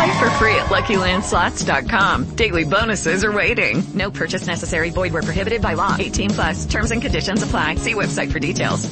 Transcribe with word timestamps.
Play 0.00 0.18
for 0.18 0.30
free 0.30 0.54
at 0.54 0.66
LuckyLandSlots.com. 0.68 2.34
Daily 2.34 2.64
bonuses 2.64 3.22
are 3.22 3.32
waiting. 3.32 3.82
No 3.92 4.10
purchase 4.10 4.46
necessary. 4.46 4.88
Void 4.88 5.12
where 5.12 5.22
prohibited 5.22 5.60
by 5.60 5.74
law. 5.74 5.94
18 5.98 6.30
plus. 6.30 6.64
Terms 6.64 6.90
and 6.90 7.02
conditions 7.02 7.42
apply. 7.42 7.74
See 7.74 7.92
website 7.92 8.32
for 8.32 8.38
details. 8.38 8.88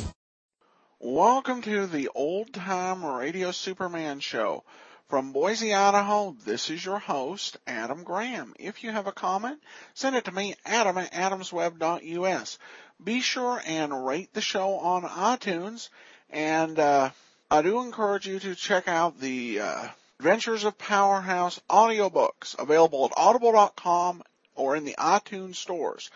Welcome 1.00 1.62
to 1.62 1.86
the 1.86 2.10
Old 2.14 2.52
Time 2.52 3.06
Radio 3.06 3.52
Superman 3.52 4.20
Show. 4.20 4.64
From 5.08 5.32
Boise, 5.32 5.72
Idaho, 5.72 6.36
this 6.44 6.68
is 6.68 6.84
your 6.84 6.98
host, 6.98 7.56
Adam 7.66 8.04
Graham. 8.04 8.52
If 8.58 8.84
you 8.84 8.90
have 8.90 9.06
a 9.06 9.12
comment, 9.12 9.62
send 9.94 10.14
it 10.14 10.26
to 10.26 10.32
me, 10.32 10.56
adam 10.66 10.98
at 10.98 11.10
adamsweb.us. 11.12 12.58
Be 13.02 13.22
sure 13.22 13.62
and 13.66 14.04
rate 14.04 14.34
the 14.34 14.42
show 14.42 14.74
on 14.74 15.04
iTunes, 15.04 15.88
and 16.28 16.78
uh, 16.78 17.08
I 17.50 17.62
do 17.62 17.80
encourage 17.80 18.28
you 18.28 18.38
to 18.40 18.54
check 18.54 18.88
out 18.88 19.18
the 19.18 19.60
uh, 19.60 19.88
Adventures 20.20 20.64
of 20.64 20.76
Powerhouse 20.76 21.60
audiobooks 21.70 22.58
available 22.58 23.04
at 23.04 23.12
audible.com 23.16 24.20
or 24.56 24.74
in 24.74 24.84
the 24.84 24.96
iTunes 24.98 25.54
stores. 25.54 26.10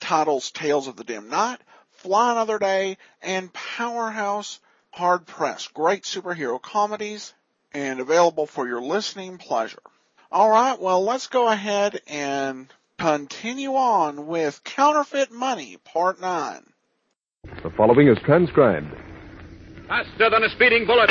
Titles 0.00 0.50
Tales 0.52 0.88
of 0.88 0.96
the 0.96 1.04
Dim 1.04 1.28
Knight, 1.28 1.60
Fly 1.90 2.32
Another 2.32 2.58
Day, 2.58 2.96
and 3.20 3.52
Powerhouse 3.52 4.58
Hard 4.90 5.26
Press. 5.26 5.68
Great 5.68 6.04
superhero 6.04 6.62
comedies 6.62 7.34
and 7.74 8.00
available 8.00 8.46
for 8.46 8.66
your 8.66 8.80
listening 8.80 9.36
pleasure. 9.36 9.82
Alright, 10.32 10.80
well 10.80 11.04
let's 11.04 11.26
go 11.26 11.46
ahead 11.48 12.00
and 12.06 12.72
continue 12.98 13.74
on 13.74 14.28
with 14.28 14.64
Counterfeit 14.64 15.30
Money 15.30 15.76
Part 15.84 16.22
9. 16.22 16.62
The 17.62 17.70
following 17.76 18.08
is 18.08 18.16
transcribed. 18.24 18.90
Faster 19.88 20.30
than 20.30 20.42
a 20.42 20.48
speeding 20.48 20.86
bullet. 20.86 21.10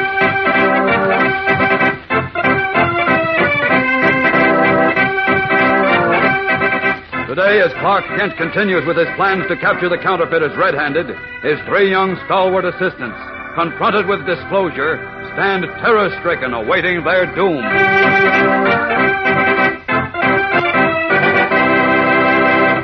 Today, 7.31 7.61
as 7.61 7.71
Clark 7.79 8.03
Kent 8.19 8.35
continues 8.35 8.85
with 8.85 8.97
his 8.97 9.07
plans 9.15 9.47
to 9.47 9.55
capture 9.55 9.87
the 9.87 9.97
counterfeiters 9.97 10.51
red-handed, 10.57 11.07
his 11.41 11.57
three 11.65 11.89
young 11.89 12.19
stalwart 12.25 12.65
assistants, 12.65 13.15
confronted 13.55 14.05
with 14.05 14.25
disclosure, 14.27 14.99
stand 15.31 15.63
terror-stricken 15.79 16.51
awaiting 16.51 17.01
their 17.05 17.33
doom. 17.33 17.63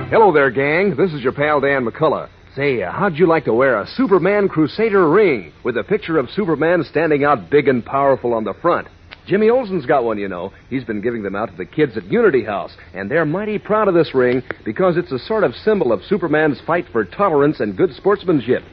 Hello 0.08 0.31
there, 0.31 0.50
gang. 0.50 0.95
This 0.95 1.11
is 1.11 1.20
your 1.20 1.34
pal 1.34 1.59
Dan 1.59 1.86
McCullough. 1.86 2.30
Say, 2.55 2.82
uh, 2.82 2.94
how'd 2.94 3.17
you 3.17 3.27
like 3.27 3.44
to 3.45 3.54
wear 3.54 3.82
a 3.82 3.86
Superman 3.98 4.48
Crusader 4.48 5.10
ring 5.10 5.52
with 5.66 5.76
a 5.76 5.83
picture 5.83 6.17
of 6.17 6.30
Superman 6.30 6.86
standing 6.89 7.26
out 7.26 7.50
big 7.50 7.67
and 7.67 7.83
powerful 7.83 8.33
on 8.33 8.45
the 8.45 8.54
front? 8.54 8.88
Jimmy 9.27 9.49
Olsen's 9.49 9.86
got 9.86 10.05
one, 10.05 10.17
you 10.17 10.30
know. 10.30 10.54
He's 10.70 10.86
been 10.86 11.02
giving 11.02 11.21
them 11.21 11.36
out 11.36 11.52
to 11.52 11.58
the 11.58 11.65
kids 11.65 11.98
at 11.98 12.05
Unity 12.05 12.45
House, 12.45 12.71
and 12.93 13.11
they're 13.11 13.26
mighty 13.26 13.60
proud 13.60 13.89
of 13.89 13.93
this 13.93 14.15
ring 14.15 14.42
because 14.64 14.95
it's 14.95 15.11
a 15.11 15.20
sort 15.20 15.43
of 15.43 15.54
symbol 15.54 15.92
of 15.92 16.02
Superman's 16.05 16.61
fight 16.65 16.86
for 16.93 17.04
tolerance 17.04 17.60
and 17.60 17.76
good 17.76 17.93
sportsmanship. 17.93 18.64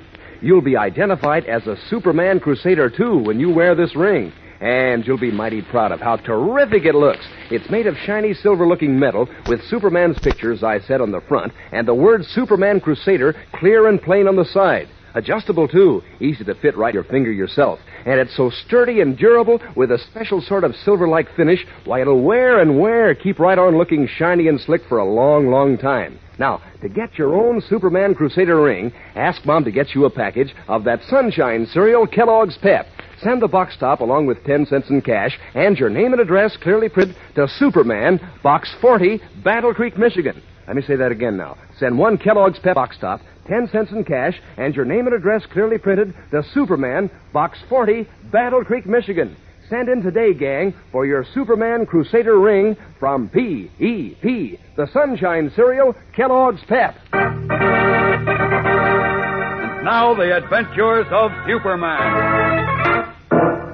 You'll 0.40 0.62
be 0.62 0.76
identified 0.76 1.46
as 1.46 1.66
a 1.66 1.76
Superman 1.88 2.38
Crusader, 2.38 2.88
too, 2.88 3.18
when 3.18 3.40
you 3.40 3.52
wear 3.52 3.74
this 3.74 3.96
ring. 3.96 4.32
And 4.60 5.04
you'll 5.04 5.18
be 5.18 5.32
mighty 5.32 5.60
proud 5.60 5.90
of 5.90 6.00
how 6.00 6.16
terrific 6.18 6.84
it 6.84 6.94
looks. 6.94 7.26
It's 7.50 7.68
made 7.68 7.88
of 7.88 7.96
shiny 8.06 8.32
silver 8.32 8.66
looking 8.66 8.96
metal 8.96 9.28
with 9.48 9.64
Superman's 9.64 10.18
picture, 10.20 10.52
as 10.52 10.62
I 10.62 10.78
said, 10.78 11.00
on 11.00 11.10
the 11.10 11.20
front, 11.22 11.52
and 11.72 11.86
the 11.86 11.94
word 11.94 12.24
Superman 12.26 12.80
Crusader 12.80 13.34
clear 13.54 13.88
and 13.88 14.00
plain 14.00 14.28
on 14.28 14.36
the 14.36 14.44
side. 14.44 14.88
Adjustable, 15.14 15.68
too. 15.68 16.02
Easy 16.20 16.44
to 16.44 16.54
fit 16.56 16.76
right 16.76 16.94
your 16.94 17.04
finger 17.04 17.32
yourself. 17.32 17.80
And 18.04 18.20
it's 18.20 18.36
so 18.36 18.50
sturdy 18.50 19.00
and 19.00 19.16
durable 19.16 19.60
with 19.76 19.90
a 19.90 19.98
special 19.98 20.40
sort 20.40 20.64
of 20.64 20.76
silver 20.84 21.08
like 21.08 21.34
finish, 21.36 21.64
why, 21.84 22.02
it'll 22.02 22.22
wear 22.22 22.60
and 22.60 22.78
wear, 22.78 23.14
keep 23.14 23.38
right 23.38 23.58
on 23.58 23.78
looking 23.78 24.06
shiny 24.06 24.48
and 24.48 24.60
slick 24.60 24.82
for 24.88 24.98
a 24.98 25.04
long, 25.04 25.50
long 25.50 25.78
time. 25.78 26.18
Now, 26.38 26.60
to 26.82 26.88
get 26.88 27.16
your 27.16 27.34
own 27.34 27.60
Superman 27.60 28.14
Crusader 28.14 28.60
ring, 28.60 28.92
ask 29.14 29.44
Mom 29.46 29.64
to 29.64 29.70
get 29.70 29.94
you 29.94 30.04
a 30.04 30.10
package 30.10 30.54
of 30.68 30.84
that 30.84 31.00
Sunshine 31.08 31.66
cereal 31.66 32.06
Kellogg's 32.06 32.58
Pep. 32.58 32.86
Send 33.20 33.40
the 33.40 33.48
box 33.48 33.76
top 33.78 34.00
along 34.00 34.26
with 34.26 34.44
10 34.44 34.66
cents 34.66 34.90
in 34.90 35.00
cash 35.00 35.38
and 35.54 35.78
your 35.78 35.90
name 35.90 36.12
and 36.12 36.20
address 36.20 36.56
clearly 36.60 36.88
printed 36.88 37.16
to 37.36 37.46
Superman, 37.48 38.20
Box 38.42 38.74
40, 38.80 39.20
Battle 39.44 39.72
Creek, 39.72 39.96
Michigan. 39.96 40.42
Let 40.66 40.76
me 40.76 40.82
say 40.82 40.96
that 40.96 41.12
again 41.12 41.36
now. 41.36 41.56
Send 41.78 41.98
one 41.98 42.16
Kellogg's 42.16 42.58
Pep 42.58 42.74
box 42.74 42.96
top, 43.00 43.20
10 43.48 43.68
cents 43.70 43.92
in 43.92 44.04
cash, 44.04 44.40
and 44.56 44.74
your 44.74 44.84
name 44.84 45.06
and 45.06 45.14
address 45.14 45.42
clearly 45.52 45.78
printed 45.78 46.14
to 46.30 46.42
Superman, 46.54 47.10
Box 47.32 47.58
40, 47.68 48.08
Battle 48.32 48.64
Creek, 48.64 48.86
Michigan. 48.86 49.36
Send 49.68 49.88
in 49.88 50.02
today, 50.02 50.34
gang, 50.34 50.74
for 50.92 51.06
your 51.06 51.24
Superman 51.34 51.86
Crusader 51.86 52.38
ring 52.38 52.76
from 53.00 53.28
P.E.P., 53.30 54.58
the 54.76 54.86
Sunshine 54.92 55.50
Cereal, 55.56 55.94
Kellogg's 56.14 56.62
Pep. 56.68 56.96
And 57.12 57.34
now, 59.84 60.14
the 60.14 60.36
adventures 60.36 61.06
of 61.10 61.30
Superman. 61.46 63.14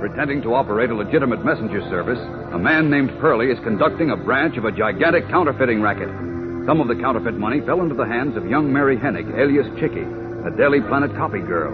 Pretending 0.00 0.42
to 0.42 0.54
operate 0.54 0.90
a 0.90 0.94
legitimate 0.94 1.44
messenger 1.44 1.80
service, 1.90 2.18
a 2.52 2.58
man 2.58 2.90
named 2.90 3.10
Pearlie 3.20 3.50
is 3.50 3.58
conducting 3.64 4.10
a 4.10 4.16
branch 4.16 4.56
of 4.56 4.64
a 4.64 4.72
gigantic 4.72 5.28
counterfeiting 5.28 5.82
racket. 5.82 6.29
Some 6.66 6.80
of 6.80 6.88
the 6.88 6.94
counterfeit 6.94 7.34
money 7.34 7.60
fell 7.62 7.80
into 7.80 7.94
the 7.94 8.06
hands 8.06 8.36
of 8.36 8.46
young 8.46 8.70
Mary 8.70 8.96
Hennig, 8.96 9.32
alias 9.32 9.66
Chicky, 9.80 10.04
a 10.44 10.50
Daily 10.56 10.80
Planet 10.82 11.10
copy 11.16 11.40
girl. 11.40 11.72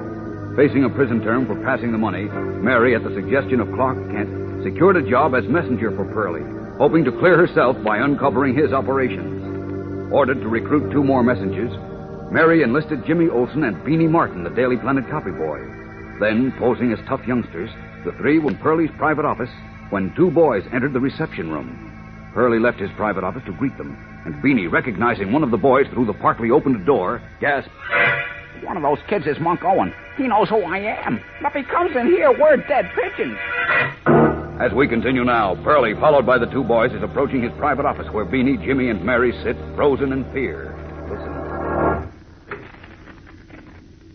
Facing 0.55 0.85
a 0.85 0.91
prison 0.91 1.21
term 1.21 1.45
for 1.45 1.57
passing 1.65 1.91
the 1.91 1.99
money, 1.99 2.25
Mary, 2.63 2.95
at 2.95 3.03
the 3.03 3.13
suggestion 3.13 3.61
of 3.61 3.73
Clark 3.75 3.99
Kent, 4.11 4.63
secured 4.63 4.97
a 4.97 5.11
job 5.11 5.35
as 5.35 5.45
messenger 5.49 5.91
for 5.91 6.05
Pearlie, 6.15 6.47
hoping 6.79 7.05
to 7.05 7.11
clear 7.19 7.37
herself 7.37 7.77
by 7.83 7.99
uncovering 7.99 8.55
his 8.55 8.73
operations. 8.73 10.13
Ordered 10.13 10.41
to 10.41 10.49
recruit 10.49 10.93
two 10.93 11.03
more 11.03 11.23
messengers, 11.23 11.75
Mary 12.31 12.63
enlisted 12.63 13.05
Jimmy 13.07 13.29
Olsen 13.29 13.65
and 13.65 13.77
Beanie 13.79 14.09
Martin, 14.09 14.45
the 14.45 14.51
Daily 14.51 14.77
Planet 14.77 15.11
copy 15.11 15.33
boy. 15.33 15.59
Then, 16.21 16.55
posing 16.59 16.93
as 16.93 16.99
tough 17.09 17.27
youngsters, 17.27 17.71
the 18.05 18.13
three 18.13 18.39
were 18.39 18.53
in 18.53 18.59
Pearlie's 18.59 18.91
private 18.99 19.25
office 19.25 19.51
when 19.91 20.15
two 20.15 20.31
boys 20.31 20.65
entered 20.73 20.93
the 20.93 21.01
reception 21.01 21.51
room. 21.51 22.31
Pearlie 22.33 22.61
left 22.61 22.79
his 22.79 22.91
private 22.97 23.25
office 23.25 23.43
to 23.47 23.53
greet 23.53 23.77
them, 23.77 23.97
and 24.27 24.35
Beanie, 24.43 24.71
recognizing 24.71 25.33
one 25.33 25.45
of 25.45 25.53
the 25.53 25.57
boys 25.57 25.87
through 25.93 26.07
the 26.07 26.13
partly 26.15 26.51
opened 26.51 26.85
door, 26.85 27.23
gasped, 27.41 27.71
One 28.65 28.77
of 28.77 28.83
those 28.83 28.99
kids 29.09 29.25
is 29.27 29.39
Monk 29.39 29.63
Owen. 29.63 29.95
He 30.17 30.27
knows 30.27 30.49
who 30.49 30.63
I 30.63 30.79
am. 30.79 31.21
But 31.41 31.55
if 31.55 31.65
he 31.65 31.71
comes 31.71 31.95
in 31.95 32.09
here, 32.09 32.33
we're 32.33 32.57
dead 32.57 32.91
pigeons. 32.97 33.39
As 34.61 34.73
we 34.73 34.89
continue 34.89 35.23
now, 35.23 35.55
Pearlie, 35.63 35.95
followed 35.95 36.27
by 36.27 36.39
the 36.39 36.47
two 36.47 36.65
boys, 36.65 36.93
is 36.93 37.03
approaching 37.03 37.43
his 37.43 37.53
private 37.57 37.87
office 37.87 38.11
where 38.11 38.25
Beanie, 38.25 38.63
Jimmy, 38.65 38.89
and 38.89 39.05
Mary 39.05 39.33
sit, 39.45 39.57
frozen 39.77 40.13
in 40.13 40.25
fear. 40.33 40.75
Listen. 41.09 41.33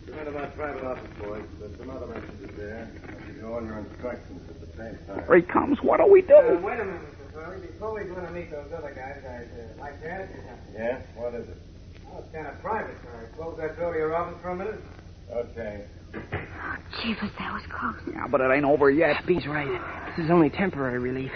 Forget 0.08 0.28
about 0.28 0.56
private 0.58 0.84
office, 0.84 1.10
boys. 1.22 1.44
There's 1.60 1.78
some 1.78 1.90
other 1.90 2.08
messages 2.08 2.50
there. 2.58 2.92
I 3.08 3.26
should 3.28 3.42
know 3.42 3.54
all 3.54 3.64
your 3.64 3.78
instructions 3.78 4.42
at 4.50 4.60
the 4.60 4.78
same 4.78 4.98
time. 5.08 5.24
Here 5.26 5.36
he 5.38 5.42
comes. 5.44 5.78
What 5.82 6.02
do 6.02 6.12
we 6.12 6.22
do? 6.22 6.36
Uh, 6.36 6.60
wait 6.60 6.80
a 6.80 6.86
minute, 6.86 7.02
Mr. 7.52 7.80
Farley. 7.80 8.04
Before 8.04 8.16
we 8.16 8.22
go 8.22 8.22
to 8.22 8.32
meet 8.32 8.52
those 8.52 8.72
other 8.76 8.94
guys, 8.94 9.24
I'd 9.26 9.50
uh, 9.60 9.82
like 9.82 10.02
to 10.02 10.10
ask 10.10 10.30
you 10.34 10.42
something. 10.48 10.74
Yeah? 10.74 11.02
What 11.16 11.34
is 11.36 11.48
it? 11.48 11.58
Oh, 12.12 12.20
it's 12.20 12.34
kind 12.34 12.48
of 12.48 12.62
private. 12.62 12.96
Can 13.02 13.12
I 13.12 13.36
close 13.36 13.58
that 13.58 13.78
door 13.78 13.94
to 13.94 14.00
your 14.00 14.16
office 14.16 14.40
for 14.42 14.50
a 14.50 14.56
minute? 14.56 14.80
Okay. 15.32 15.86
Jeepers, 17.02 17.30
that 17.40 17.54
was 17.54 17.64
close. 17.72 17.96
Yeah, 18.14 18.28
but 18.28 18.42
it 18.42 18.52
ain't 18.52 18.66
over 18.66 18.92
yet. 18.92 19.26
Bee's 19.26 19.48
right. 19.48 19.82
This 20.18 20.26
is 20.26 20.32
only 20.32 20.50
temporary 20.50 21.00
relief. 21.00 21.32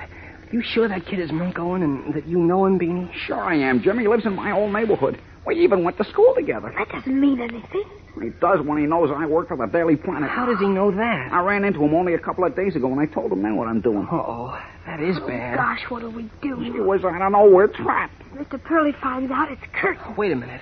You 0.52 0.62
sure 0.62 0.88
that 0.88 1.06
kid 1.06 1.20
is 1.20 1.32
Monk 1.32 1.58
Owen 1.58 1.82
and 1.82 2.14
that 2.14 2.28
you 2.28 2.38
know 2.38 2.66
him, 2.66 2.78
Beanie? 2.78 3.10
Sure 3.26 3.42
I 3.42 3.56
am. 3.56 3.82
Jimmy 3.82 4.08
lives 4.08 4.26
in 4.26 4.36
my 4.36 4.52
old 4.52 4.74
neighborhood. 4.74 5.20
We 5.46 5.64
even 5.64 5.84
went 5.84 5.98
to 5.98 6.04
school 6.06 6.34
together. 6.36 6.74
That 6.76 6.90
doesn't 6.90 7.20
mean 7.20 7.40
anything. 7.40 7.84
He 8.20 8.30
does 8.42 8.66
when 8.66 8.80
he 8.80 8.86
knows 8.86 9.12
I 9.14 9.26
work 9.26 9.50
for 9.50 9.58
the 9.58 9.68
Daily 9.68 9.96
Planet. 9.96 10.30
How 10.30 10.46
does 10.46 10.58
he 10.60 10.68
know 10.68 10.90
that? 10.92 11.32
I 11.32 11.42
ran 11.42 11.64
into 11.64 11.84
him 11.84 11.94
only 11.94 12.14
a 12.14 12.20
couple 12.20 12.46
of 12.46 12.56
days 12.56 12.76
ago, 12.76 12.92
and 12.92 13.00
I 13.00 13.06
told 13.06 13.32
him 13.32 13.44
then 13.44 13.56
what 13.56 13.68
I'm 13.68 13.82
doing. 13.82 14.08
Oh, 14.12 14.58
that 14.88 15.02
is 15.02 15.18
oh, 15.22 15.28
bad. 15.28 15.58
Gosh, 15.58 15.84
what 15.90 16.00
do 16.00 16.10
we 16.10 16.30
do? 16.42 16.56
He 16.60 16.72
was, 16.72 17.02
I 17.06 17.20
don't 17.20 17.32
know, 17.32 17.50
we're 17.50 17.68
trapped. 17.68 18.22
Mr. 18.34 18.62
Pearlie 18.62 18.94
finds 19.02 19.32
out 19.32 19.52
it's 19.52 19.62
curtain. 19.74 20.02
Oh, 20.08 20.16
wait 20.18 20.32
a 20.32 20.36
minute. 20.36 20.62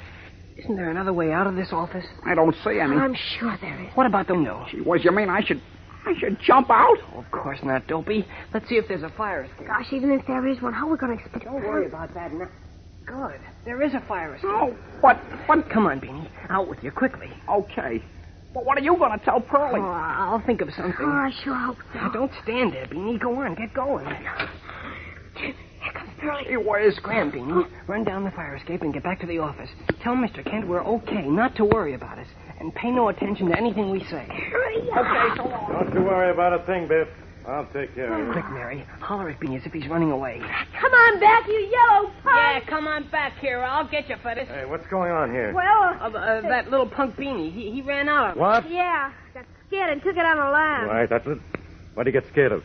Isn't 0.57 0.75
there 0.75 0.89
another 0.89 1.13
way 1.13 1.31
out 1.31 1.47
of 1.47 1.56
this 1.56 1.69
office? 1.71 2.06
I 2.25 2.35
don't 2.35 2.56
see 2.63 2.80
any. 2.80 2.95
I'm 2.95 3.15
sure 3.39 3.57
there 3.62 3.81
is. 3.81 3.89
What 3.95 4.06
about 4.06 4.27
the 4.27 4.35
window? 4.35 4.65
Gee 4.69 4.81
whiz, 4.81 5.03
you 5.03 5.12
mean 5.12 5.30
I 5.30 5.44
should, 5.44 5.62
I 6.06 6.13
should 6.19 6.39
jump 6.39 6.69
out? 6.69 6.97
Oh, 7.13 7.19
of 7.19 7.31
course 7.31 7.59
not, 7.63 7.88
Dopey. 7.88 8.25
Let's 8.53 8.68
see 8.68 8.75
if 8.75 8.88
there's 8.88 9.03
a 9.03 9.09
fire 9.09 9.44
escape. 9.44 9.68
Gosh, 9.68 9.88
even 9.91 10.12
if 10.12 10.25
there 10.27 10.45
is 10.47 10.62
one, 10.62 10.74
how 10.74 10.88
are 10.88 10.91
we 10.91 10.97
going 10.97 11.18
to 11.18 11.24
expect 11.24 11.45
Don't 11.45 11.56
worry 11.56 11.88
about 11.88 12.13
that 12.13 12.33
now. 12.33 12.50
Good. 13.06 13.40
There 13.66 13.82
is 13.82 13.94
a 13.94 14.02
fire 14.08 14.36
escape. 14.36 14.50
Oh, 14.52 14.76
but, 15.02 15.20
but... 15.48 15.70
Come 15.70 15.86
on, 15.86 16.00
Beanie. 16.00 16.30
Out 16.50 16.68
with 16.68 16.84
you, 16.84 16.92
quickly. 16.92 17.30
Okay. 17.50 18.04
But 18.54 18.66
what 18.66 18.78
are 18.78 18.82
you 18.82 18.96
going 18.98 19.18
to 19.18 19.26
tell 19.26 19.40
Pearlie? 19.40 19.80
Oh, 19.80 19.84
I'll 19.84 20.44
think 20.46 20.62
of 20.62 20.70
something. 20.78 20.96
Oh, 21.00 21.10
I 21.10 21.32
sure 21.44 21.56
hope 21.56 21.78
so. 21.92 22.00
Now, 22.00 22.10
don't 22.10 22.32
stand 22.44 22.74
there, 22.74 22.86
Beanie. 22.86 23.20
Go 23.20 23.42
on, 23.42 23.56
get 23.56 23.74
going. 23.74 24.06
Here 25.36 25.54
comes 25.94 26.12
Pearlie. 26.20 26.44
Hey, 26.46 26.58
where's 26.58 26.96
Scram, 26.96 27.32
Beanie. 27.32 27.68
Run 27.88 28.04
down 28.04 28.24
the 28.24 28.32
fire 28.32 28.56
escape 28.56 28.84
and 28.84 28.94
get 28.94 29.04
back 29.04 29.20
to 29.22 29.28
the 29.28 29.40
office. 29.40 29.70
Tell 30.04 30.16
Mr. 30.16 30.44
Kent 30.50 30.68
we're 30.68 30.84
okay, 30.84 31.24
not 31.28 31.56
to 31.56 31.66
worry 31.66 31.96
about 31.96 32.20
us. 32.20 32.28
And 32.60 32.74
pay 32.76 32.92
no 32.92 33.10
attention 33.10 33.50
to 33.50 33.58
anything 33.58 33.90
we 33.90 34.00
say. 34.06 34.28
Hurry 34.30 34.78
Okay, 34.78 35.36
so 35.36 35.50
long. 35.50 35.72
Don't 35.72 35.94
you 35.94 36.04
worry 36.04 36.32
about 36.32 36.54
a 36.54 36.66
thing, 36.66 36.88
Biff. 36.88 37.08
I'll 37.48 37.66
take 37.74 37.94
care 37.95 38.12
of 38.13 38.19
him. 38.19 38.31
Quick, 38.31 38.50
Mary. 38.51 38.86
Holler 39.01 39.30
at 39.30 39.40
Beanie 39.40 39.60
as 39.60 39.66
if 39.66 39.74
he's 39.74 39.88
running 39.88 40.12
away. 40.12 40.40
Come 40.80 40.92
on 40.94 41.19
back, 41.19 41.45
you 41.48 41.54
yellow 41.72 42.10
punk. 42.24 42.36
Yeah, 42.38 42.60
come 42.69 42.88
on 42.88 43.10
back 43.10 43.38
here. 43.40 43.60
I'll 43.62 43.88
get 43.88 44.07
you 44.10 44.16
for 44.22 44.34
this. 44.34 44.48
Hey, 44.48 44.63
what's 44.66 44.88
going 44.88 45.12
on 45.12 45.30
here? 45.31 45.54
Well, 45.54 45.98
Uh, 46.00 46.18
uh, 46.18 46.42
that 46.42 46.69
little 46.72 46.88
punk 46.88 47.16
Beanie. 47.18 47.51
He, 47.54 47.69
he 47.72 47.81
ran 47.81 48.07
out 48.07 48.31
of 48.31 48.38
What? 48.38 48.69
yeah. 48.72 49.12
Got 49.34 49.45
scared 49.68 49.92
and 49.92 50.01
took 50.01 50.16
it 50.16 50.25
on 50.25 50.38
the 50.38 50.44
line. 50.44 50.88
Right, 50.88 51.10
that's 51.10 51.28
it. 51.28 51.38
What'd 51.95 52.13
he 52.13 52.18
get 52.19 52.30
scared 52.31 52.54
of? 52.54 52.63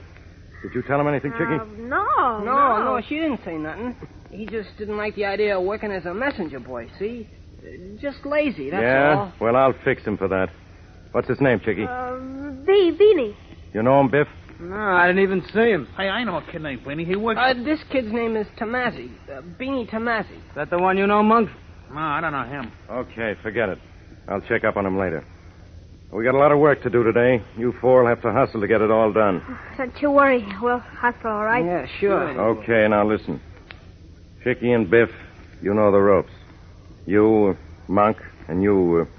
Did 0.63 0.75
you 0.75 0.83
tell 0.83 1.01
him 1.01 1.09
anything, 1.09 1.33
Chicky? 1.33 1.55
Uh, 1.55 1.65
no, 1.79 2.39
No, 2.45 2.79
no, 2.85 3.01
she 3.09 3.17
didn't 3.17 3.41
say 3.45 3.57
nothing. 3.57 3.97
He 4.31 4.47
just 4.47 4.77
didn't 4.79 4.97
like 4.97 5.15
the 5.17 5.25
idea 5.25 5.59
of 5.59 5.65
working 5.65 5.91
as 5.91 6.05
a 6.07 6.15
messenger 6.15 6.61
boy, 6.61 6.89
see? 6.99 7.29
Uh, 7.63 7.97
Just 8.01 8.25
lazy, 8.27 8.71
that's 8.71 8.81
all. 8.81 8.83
yeah? 8.83 9.15
all. 9.19 9.33
Well, 9.41 9.57
I'll 9.57 9.75
fix 9.85 10.03
him 10.05 10.17
for 10.17 10.29
that. 10.29 10.51
What's 11.13 11.29
his 11.29 11.41
name, 11.41 11.59
Chicky? 11.61 11.85
Um, 11.85 12.63
Be- 12.67 12.93
Beanie. 12.97 13.35
you 13.73 13.83
know 13.83 14.01
him, 14.01 14.09
Biff? 14.11 14.29
No, 14.61 14.77
I 14.77 15.07
didn't 15.07 15.23
even 15.23 15.43
see 15.53 15.71
him. 15.71 15.87
Hey, 15.97 16.09
I 16.09 16.25
know 16.25 16.37
a 16.37 16.43
kid 16.51 16.63
named 16.63 16.83
Beanie. 16.83 17.07
He 17.07 17.15
works. 17.15 17.41
Uh, 17.41 17.55
this 17.55 17.79
kid's 17.93 18.13
name 18.13 18.37
is 18.37 18.47
Tomazzi. 18.59 19.11
Uh, 19.29 19.43
Beanie 19.59 19.89
Tomazzi. 19.89 20.37
Is 20.37 20.55
that 20.57 20.71
the 20.71 20.79
one 20.79 20.99
you 20.99 21.07
know, 21.07 21.23
Monk? 21.23 21.49
No, 21.91 21.99
I 21.99 22.21
don't 22.21 22.33
know 22.33 22.43
him. 22.43 22.73
Okay, 22.91 23.35
forget 23.43 23.69
it. 23.69 23.79
I'll 24.27 24.41
check 24.43 24.65
up 24.65 24.77
on 24.77 24.85
him 24.85 24.99
later. 24.99 25.25
We 26.13 26.25
got 26.25 26.35
a 26.35 26.39
lot 26.39 26.53
of 26.53 26.59
work 26.59 26.83
to 26.83 26.91
do 26.91 27.05
today. 27.05 27.43
You 27.57 27.73
four 27.81 28.03
will 28.03 28.09
have 28.09 28.23
to 28.23 28.33
hustle 28.33 28.61
to 28.61 28.67
get 28.67 28.81
it 28.81 28.91
all 28.91 29.13
done. 29.13 29.43
Don't 29.77 29.95
you 30.01 30.11
worry. 30.11 30.45
We'll 30.61 30.79
hustle, 30.79 31.31
all 31.31 31.45
right? 31.45 31.65
Yeah, 31.65 31.87
sure. 32.01 32.41
Okay, 32.41 32.89
now 32.89 33.07
listen. 33.07 33.41
Chicky 34.43 34.73
and 34.73 34.91
Biff, 34.91 35.11
you 35.61 35.75
know 35.75 35.93
the 35.93 35.99
ropes. 35.99 36.33
You, 37.07 37.57
uh, 37.57 37.93
Monk, 37.93 38.17
and 38.49 38.63
you. 38.63 39.07
Uh, 39.07 39.15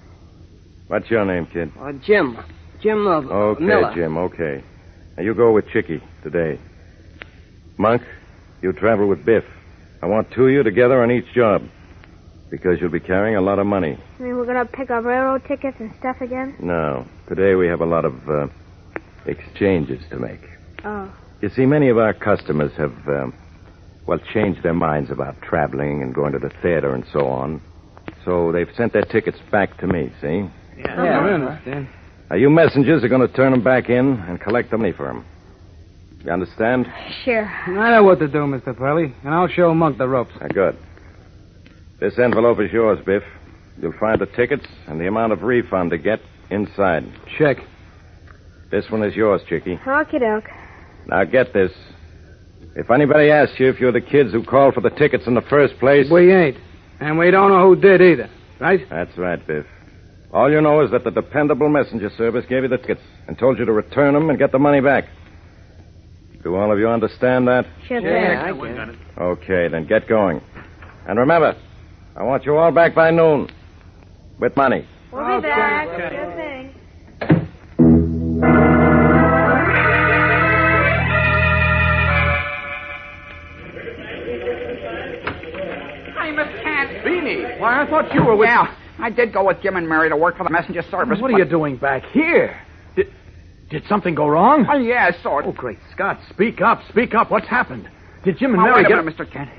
what's 0.87 1.09
your 1.09 1.25
name, 1.25 1.47
kid? 1.53 1.71
Uh, 1.79 1.91
Jim. 2.03 2.37
Jim 2.81 3.05
uh, 3.05 3.21
Okay, 3.21 3.63
Miller. 3.63 3.93
Jim, 3.93 4.17
okay. 4.17 4.63
Now 5.19 5.25
you 5.25 5.33
go 5.33 5.51
with 5.51 5.67
Chicky 5.67 6.01
today. 6.23 6.57
Monk, 7.77 8.03
you 8.61 8.71
travel 8.71 9.05
with 9.05 9.25
Biff. 9.25 9.43
I 10.01 10.05
want 10.05 10.31
two 10.31 10.45
of 10.45 10.51
you 10.53 10.63
together 10.63 11.03
on 11.03 11.11
each 11.11 11.25
job. 11.35 11.61
Because 12.49 12.79
you'll 12.79 12.89
be 12.89 13.01
carrying 13.01 13.35
a 13.35 13.41
lot 13.41 13.59
of 13.59 13.67
money. 13.67 13.97
I 14.17 14.23
mean, 14.23 14.37
we're 14.37 14.45
going 14.45 14.65
to 14.65 14.71
pick 14.71 14.89
up 14.89 15.03
railroad 15.03 15.43
tickets 15.45 15.75
and 15.81 15.93
stuff 15.99 16.21
again? 16.21 16.55
No. 16.61 17.05
Today 17.27 17.55
we 17.55 17.67
have 17.67 17.81
a 17.81 17.85
lot 17.85 18.05
of 18.05 18.29
uh, 18.29 18.47
exchanges 19.25 20.01
to 20.09 20.17
make. 20.17 20.39
Oh. 20.85 21.13
You 21.41 21.49
see, 21.49 21.65
many 21.65 21.89
of 21.89 21.97
our 21.97 22.13
customers 22.13 22.71
have, 22.77 22.95
um, 23.09 23.33
well, 24.07 24.19
changed 24.33 24.63
their 24.63 24.73
minds 24.73 25.11
about 25.11 25.41
traveling 25.41 26.01
and 26.01 26.15
going 26.15 26.31
to 26.31 26.39
the 26.39 26.51
theater 26.61 26.95
and 26.95 27.03
so 27.11 27.27
on. 27.27 27.61
So 28.23 28.53
they've 28.53 28.73
sent 28.77 28.93
their 28.93 29.03
tickets 29.03 29.39
back 29.51 29.77
to 29.79 29.87
me, 29.87 30.13
see? 30.21 30.47
Yeah, 30.77 31.03
Yeah, 31.03 31.23
we 31.25 31.29
I 31.29 31.33
understand. 31.33 31.89
Now, 32.29 32.35
you 32.35 32.49
messengers 32.49 33.03
are 33.03 33.07
going 33.07 33.27
to 33.27 33.33
turn 33.33 33.51
them 33.51 33.63
back 33.63 33.89
in 33.89 34.13
and 34.27 34.39
collect 34.39 34.69
the 34.69 34.77
money 34.77 34.91
for 34.91 35.07
them. 35.07 35.25
You 36.23 36.31
understand? 36.31 36.85
Sure. 37.23 37.45
I 37.45 37.91
know 37.91 38.03
what 38.03 38.19
to 38.19 38.27
do, 38.27 38.39
Mr. 38.39 38.77
Pearlie, 38.77 39.15
and 39.23 39.33
I'll 39.33 39.47
show 39.47 39.73
Monk 39.73 39.97
the 39.97 40.07
ropes. 40.07 40.31
Now, 40.39 40.47
good. 40.47 40.77
This 41.99 42.19
envelope 42.19 42.59
is 42.59 42.71
yours, 42.71 42.99
Biff. 43.05 43.23
You'll 43.81 43.93
find 43.99 44.19
the 44.19 44.25
tickets 44.25 44.65
and 44.87 44.99
the 44.99 45.07
amount 45.07 45.33
of 45.33 45.41
refund 45.41 45.91
to 45.91 45.97
get 45.97 46.19
inside. 46.51 47.05
Check. 47.37 47.57
This 48.69 48.85
one 48.89 49.03
is 49.03 49.15
yours, 49.15 49.41
Chicky. 49.47 49.77
Okie 49.77 50.19
doke. 50.19 50.49
Now, 51.07 51.23
get 51.23 51.53
this. 51.53 51.71
If 52.75 52.91
anybody 52.91 53.31
asks 53.31 53.59
you 53.59 53.69
if 53.69 53.79
you're 53.79 53.91
the 53.91 54.01
kids 54.01 54.31
who 54.31 54.43
called 54.43 54.75
for 54.75 54.81
the 54.81 54.91
tickets 54.91 55.25
in 55.25 55.33
the 55.33 55.41
first 55.41 55.79
place. 55.79 56.07
We 56.11 56.31
ain't. 56.31 56.57
And 56.99 57.17
we 57.17 57.31
don't 57.31 57.49
know 57.49 57.67
who 57.67 57.75
did 57.75 58.01
either, 58.01 58.29
right? 58.59 58.81
That's 58.89 59.17
right, 59.17 59.45
Biff. 59.47 59.65
All 60.31 60.51
you 60.51 60.61
know 60.61 60.81
is 60.85 60.91
that 60.91 61.03
the 61.03 61.09
dependable 61.11 61.69
messenger 61.69 62.09
service 62.15 62.45
gave 62.47 62.63
you 62.63 62.69
the 62.69 62.77
tickets 62.77 63.01
and 63.27 63.37
told 63.37 63.57
you 63.57 63.65
to 63.65 63.71
return 63.71 64.13
them 64.13 64.29
and 64.29 64.37
get 64.37 64.51
the 64.51 64.59
money 64.59 64.79
back. 64.79 65.05
Do 66.43 66.55
all 66.55 66.71
of 66.71 66.79
you 66.79 66.87
understand 66.87 67.47
that? 67.47 67.65
Sure 67.87 67.99
Yeah, 67.99 68.51
thing. 68.51 68.61
I 68.63 68.75
get 68.75 68.89
it. 68.89 68.95
Okay, 69.17 69.67
then 69.69 69.87
get 69.87 70.07
going. 70.07 70.41
And 71.07 71.17
remember, 71.19 71.55
I 72.15 72.23
want 72.23 72.45
you 72.45 72.55
all 72.57 72.71
back 72.71 72.93
by 72.95 73.11
noon. 73.11 73.49
With 74.39 74.55
money. 74.55 74.87
We'll 75.11 75.41
be 75.41 75.47
back. 75.47 75.87
Sure 75.87 76.35
thing. 76.35 77.79
Hey, 84.99 86.31
Miss 86.31 86.47
Kent. 86.63 86.89
Beanie. 87.05 87.59
Why, 87.59 87.83
I 87.83 87.89
thought 87.89 88.13
you 88.13 88.23
were 88.25 88.35
with. 88.35 88.47
Yeah, 88.47 88.75
I 89.01 89.09
did 89.09 89.33
go 89.33 89.45
with 89.47 89.61
Jim 89.61 89.75
and 89.75 89.87
Mary 89.87 90.09
to 90.09 90.17
work 90.17 90.37
for 90.37 90.43
the 90.43 90.49
messenger 90.49 90.81
service. 90.91 91.19
What 91.21 91.31
are 91.31 91.33
but- 91.33 91.39
you 91.39 91.45
doing 91.45 91.77
back 91.77 92.03
here? 92.11 92.59
Did, 92.95 93.13
did 93.69 93.83
something 93.87 94.15
go 94.15 94.27
wrong? 94.27 94.65
Oh, 94.69 94.77
yeah, 94.77 95.11
sort 95.21 95.45
Oh, 95.45 95.51
great 95.51 95.79
Scott. 95.93 96.19
Speak 96.29 96.61
up. 96.61 96.81
Speak 96.89 97.13
up. 97.13 97.31
What's 97.31 97.47
happened? 97.47 97.89
Did 98.23 98.37
Jim 98.37 98.53
and 98.53 98.57
Now, 98.57 98.65
Mary 98.65 98.83
wait 98.83 98.85
a 98.85 98.89
get... 98.89 99.05
minute, 99.05 99.17
Mr. 99.17 99.31
Kent. 99.31 99.49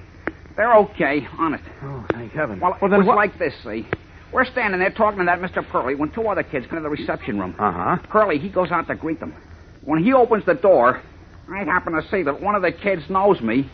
They're 0.57 0.75
okay, 0.77 1.27
honest. 1.39 1.65
Oh, 1.83 2.05
thank 2.13 2.33
heaven. 2.33 2.61
Well, 2.61 2.75
it 2.75 2.81
then 2.89 2.99
was 2.99 3.07
what... 3.07 3.17
like 3.17 3.39
this, 3.39 3.55
see. 3.65 3.87
We're 4.33 4.45
standing 4.45 4.79
there 4.79 4.91
talking 4.91 5.19
to 5.21 5.25
that 5.25 5.41
Mr. 5.41 5.67
Pearlie 5.69 5.95
when 5.95 6.13
two 6.13 6.29
other 6.29 6.43
kids 6.43 6.67
come 6.67 6.79
to 6.79 6.83
the 6.83 6.89
reception 6.89 7.39
room. 7.41 7.55
Uh-huh. 7.59 7.97
Pearlie, 8.11 8.39
he 8.39 8.49
goes 8.49 8.71
out 8.71 8.87
to 8.89 8.95
greet 8.95 9.19
them. 9.21 9.35
When 9.83 10.05
he 10.05 10.13
opens 10.13 10.45
the 10.45 10.55
door, 10.55 11.03
I 11.51 11.65
happen 11.65 11.95
to 11.95 12.03
see 12.11 12.23
that 12.25 12.41
one 12.41 12.55
of 12.55 12.63
the 12.63 12.71
kids 12.73 13.03
knows 13.09 13.41
me, 13.41 13.69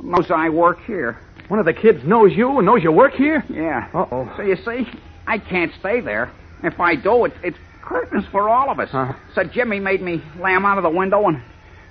knows 0.00 0.30
I 0.30 0.48
work 0.48 0.78
here. 0.86 1.18
One 1.48 1.60
of 1.60 1.66
the 1.66 1.72
kids 1.74 2.00
knows 2.04 2.32
you 2.34 2.56
and 2.58 2.66
knows 2.66 2.82
you 2.82 2.90
work 2.90 3.12
here? 3.12 3.44
Yeah. 3.50 3.88
Uh-oh. 3.92 4.32
So 4.36 4.42
you 4.42 4.56
see, 4.64 4.86
I 5.26 5.38
can't 5.38 5.72
stay 5.78 6.00
there. 6.00 6.32
If 6.62 6.80
I 6.80 6.96
do, 6.96 7.26
it, 7.26 7.32
it's 7.42 7.58
curtains 7.82 8.24
for 8.32 8.48
all 8.48 8.70
of 8.70 8.80
us. 8.80 8.88
Huh. 8.90 9.12
So 9.34 9.44
Jimmy 9.44 9.78
made 9.78 10.00
me 10.00 10.22
lam 10.40 10.64
out 10.64 10.78
of 10.78 10.84
the 10.84 10.90
window 10.90 11.26
and 11.28 11.42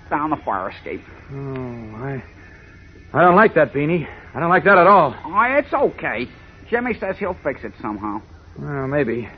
down 0.09 0.31
the 0.31 0.37
fire 0.37 0.71
escape. 0.71 1.01
Oh, 1.31 1.95
I... 2.03 2.23
I 3.13 3.21
don't 3.21 3.35
like 3.35 3.53
that, 3.53 3.73
Beanie. 3.73 4.07
I 4.33 4.39
don't 4.39 4.49
like 4.49 4.63
that 4.63 4.79
at 4.79 4.87
all. 4.87 5.15
Oh, 5.23 5.41
it's 5.43 5.71
okay. 5.71 6.27
Jimmy 6.69 6.95
says 6.99 7.15
he'll 7.19 7.37
fix 7.43 7.63
it 7.63 7.73
somehow. 7.79 8.23
Well, 8.57 8.87
maybe. 8.87 9.29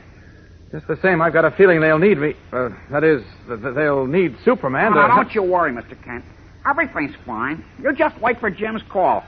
Just 0.72 0.86
the 0.88 0.98
same, 1.02 1.20
I've 1.20 1.34
got 1.34 1.44
a 1.44 1.50
feeling 1.50 1.82
they'll 1.82 1.98
need 1.98 2.16
me. 2.16 2.34
Uh, 2.52 2.70
that 2.90 3.04
is, 3.04 3.22
that 3.48 3.74
they'll 3.74 4.06
need 4.06 4.34
Superman 4.46 4.94
Now, 4.94 5.08
to... 5.08 5.14
don't 5.14 5.34
you 5.34 5.42
worry, 5.42 5.72
Mr. 5.72 6.02
Kent. 6.02 6.24
Everything's 6.66 7.14
fine. 7.26 7.62
You 7.82 7.92
just 7.94 8.18
wait 8.20 8.40
for 8.40 8.50
Jim's 8.50 8.82
call. 8.90 9.22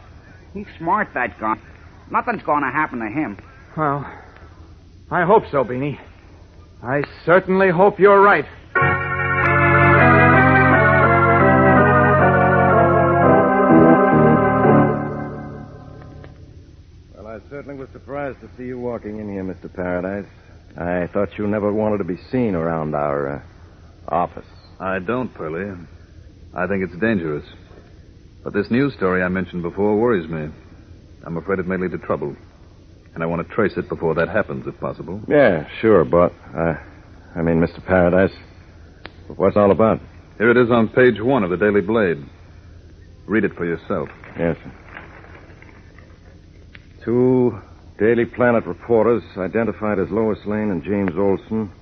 He's 0.55 0.67
smart, 0.79 1.09
that 1.15 1.39
guy. 1.39 1.57
Nothing's 2.11 2.43
going 2.43 2.63
to 2.63 2.71
happen 2.71 3.01
to 3.01 3.09
him. 3.09 3.39
Well, 3.77 4.05
I 5.11 5.25
hope 5.25 5.45
so, 5.51 5.65
Beanie. 5.65 5.99
I 6.83 7.03
certainly 7.25 7.71
hope 7.71 7.99
you're 7.99 8.21
right. 8.21 8.47
Well, 17.15 17.27
I 17.27 17.41
certainly 17.51 17.75
was 17.75 17.89
surprised 17.93 18.41
to 18.41 18.49
see 18.57 18.65
you 18.65 18.79
walking 18.79 19.19
in 19.19 19.29
here, 19.31 19.43
Mr. 19.45 19.73
Paradise. 19.73 20.31
I 20.77 21.09
thought 21.13 21.37
you 21.37 21.47
never 21.47 21.73
wanted 21.73 21.99
to 21.99 22.05
be 22.05 22.19
seen 22.31 22.55
around 22.55 22.95
our 22.95 23.37
uh, 23.37 23.43
office. 24.15 24.47
I 24.79 25.01
don't, 25.01 25.33
Pearlie. 25.35 25.77
I 26.55 26.67
think 26.67 26.85
it's 26.85 27.01
dangerous. 27.01 27.45
But 28.45 28.53
this 28.53 28.71
news 28.71 28.95
story 28.95 29.23
I 29.23 29.29
mentioned 29.29 29.63
before 29.63 29.97
worries 29.97 30.29
me. 30.29 30.49
I'm 31.25 31.37
afraid 31.37 31.59
it 31.59 31.67
may 31.67 31.77
lead 31.77 31.91
to 31.93 31.99
trouble. 31.99 32.37
And 33.15 33.23
I 33.23 33.27
want 33.27 33.47
to 33.47 33.55
trace 33.55 33.73
it 33.77 33.89
before 33.89 34.15
that 34.15 34.29
happens, 34.29 34.67
if 34.67 34.79
possible. 34.81 35.21
Yeah, 35.29 35.67
sure, 35.81 36.05
but 36.05 36.33
uh, 36.57 36.75
I 37.35 37.43
mean, 37.43 37.61
Mr. 37.61 37.85
Paradise, 37.85 38.35
what's 39.37 39.57
all 39.57 39.71
about? 39.71 40.01
Here 40.39 40.51
it 40.51 40.57
is 40.57 40.71
on 40.71 40.89
page 40.89 41.21
one 41.21 41.43
of 41.43 41.51
the 41.51 41.57
Daily 41.57 41.81
Blade. 41.81 42.19
Read 43.27 43.45
it 43.45 43.55
for 43.57 43.65
yourself. 43.67 44.09
Yes. 44.39 44.57
sir. 44.63 44.73
Two 47.05 47.59
Daily 47.99 48.25
Planet 48.25 48.65
reporters, 48.65 49.23
identified 49.37 49.99
as 49.99 50.09
Lois 50.11 50.39
Lane 50.47 50.71
and 50.71 50.85
James 50.85 51.11
Olsen, 51.17 51.73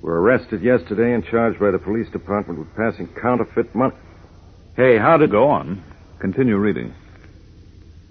were 0.00 0.22
arrested 0.22 0.62
yesterday 0.62 1.12
and 1.12 1.24
charged 1.26 1.60
by 1.60 1.70
the 1.70 1.78
police 1.78 2.08
department 2.10 2.58
with 2.58 2.74
passing 2.74 3.08
counterfeit 3.20 3.74
money. 3.74 3.94
Hey, 4.76 4.96
how 4.96 5.16
did. 5.18 5.30
Go 5.30 5.48
on. 5.50 5.82
Continue 6.20 6.56
reading. 6.56 6.92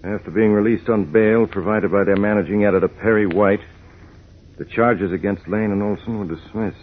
After 0.02 0.30
being 0.30 0.52
released 0.52 0.88
on 0.88 1.12
bail 1.12 1.46
provided 1.46 1.92
by 1.92 2.04
their 2.04 2.16
managing 2.16 2.64
editor, 2.64 2.88
Perry 2.88 3.26
White, 3.26 3.60
the 4.56 4.64
charges 4.64 5.12
against 5.12 5.46
Lane 5.46 5.72
and 5.72 5.82
Olsen 5.82 6.18
were 6.18 6.34
dismissed. 6.34 6.78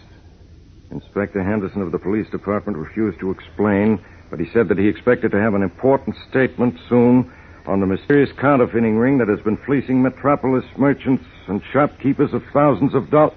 Inspector 0.92 1.42
Henderson 1.42 1.82
of 1.82 1.90
the 1.90 1.98
police 1.98 2.30
department 2.30 2.78
refused 2.78 3.18
to 3.18 3.32
explain, 3.32 3.98
but 4.30 4.38
he 4.38 4.46
said 4.52 4.68
that 4.68 4.78
he 4.78 4.86
expected 4.86 5.32
to 5.32 5.40
have 5.40 5.54
an 5.54 5.62
important 5.62 6.14
statement 6.30 6.78
soon 6.88 7.32
on 7.66 7.80
the 7.80 7.86
mysterious 7.86 8.30
counterfeiting 8.38 8.96
ring 8.96 9.18
that 9.18 9.26
has 9.26 9.40
been 9.40 9.58
fleecing 9.66 10.00
metropolis 10.00 10.64
merchants 10.76 11.24
and 11.48 11.60
shopkeepers 11.72 12.32
of 12.34 12.44
thousands 12.52 12.94
of 12.94 13.10
dollars. 13.10 13.34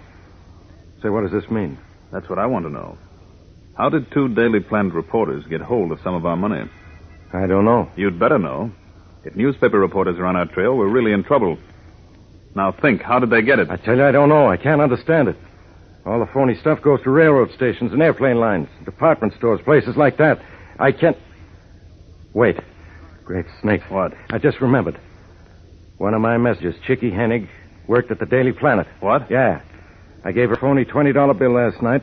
Say, 1.01 1.09
what 1.09 1.21
does 1.21 1.31
this 1.31 1.49
mean? 1.49 1.79
That's 2.11 2.29
what 2.29 2.37
I 2.37 2.45
want 2.45 2.65
to 2.65 2.71
know. 2.71 2.99
How 3.75 3.89
did 3.89 4.11
two 4.11 4.27
Daily 4.35 4.59
Planet 4.59 4.93
reporters 4.93 5.43
get 5.47 5.61
hold 5.61 5.91
of 5.91 5.99
some 6.03 6.13
of 6.13 6.27
our 6.27 6.37
money? 6.37 6.69
I 7.33 7.45
don't 7.47 7.65
know. 7.65 7.89
You'd 7.95 8.19
better 8.19 8.39
know. 8.39 8.71
If 9.23 9.35
newspaper 9.35 9.79
reporters 9.79 10.17
are 10.17 10.25
on 10.25 10.35
our 10.35 10.45
trail, 10.45 10.75
we're 10.75 10.89
really 10.89 11.11
in 11.11 11.23
trouble. 11.23 11.57
Now 12.55 12.71
think, 12.71 13.01
how 13.01 13.19
did 13.19 13.29
they 13.29 13.41
get 13.41 13.59
it? 13.59 13.69
I 13.69 13.75
tell 13.77 13.95
you, 13.95 14.03
I 14.03 14.11
don't 14.11 14.29
know. 14.29 14.49
I 14.49 14.57
can't 14.57 14.81
understand 14.81 15.27
it. 15.27 15.37
All 16.05 16.19
the 16.19 16.31
phony 16.33 16.55
stuff 16.55 16.81
goes 16.81 17.01
to 17.03 17.09
railroad 17.09 17.51
stations 17.53 17.91
and 17.91 18.01
airplane 18.01 18.37
lines, 18.37 18.67
department 18.85 19.33
stores, 19.37 19.59
places 19.63 19.95
like 19.95 20.17
that. 20.17 20.41
I 20.79 20.91
can't. 20.91 21.17
Wait. 22.33 22.57
Great 23.25 23.45
snake. 23.61 23.81
What? 23.89 24.13
I 24.31 24.39
just 24.39 24.59
remembered. 24.61 24.99
One 25.97 26.13
of 26.13 26.21
my 26.21 26.37
messages, 26.37 26.75
Chicky 26.87 27.11
Hennig, 27.11 27.47
worked 27.87 28.09
at 28.09 28.19
the 28.19 28.25
Daily 28.25 28.53
Planet. 28.53 28.87
What? 29.01 29.29
Yeah. 29.29 29.61
I 30.23 30.31
gave 30.31 30.49
her 30.49 30.55
a 30.55 30.59
phony 30.59 30.85
$20 30.85 31.37
bill 31.37 31.53
last 31.53 31.81
night. 31.83 32.01